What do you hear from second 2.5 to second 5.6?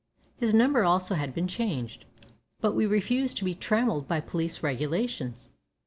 but we refuse to be trammelled by police regulations.